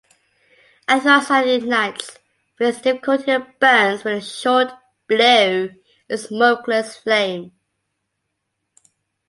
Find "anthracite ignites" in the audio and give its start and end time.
0.87-2.17